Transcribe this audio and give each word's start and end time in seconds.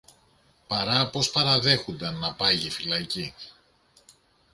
παρά 0.67 1.09
πως 1.09 1.31
παραδέχουνταν 1.31 2.17
να 2.17 2.33
πάγει 2.33 2.69
φυλακή 2.69 3.33